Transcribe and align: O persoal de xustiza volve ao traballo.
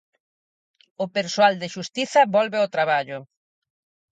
O 1.03 1.05
persoal 1.17 1.53
de 1.61 1.67
xustiza 1.75 2.21
volve 2.35 2.57
ao 2.59 2.71
traballo. 2.75 3.19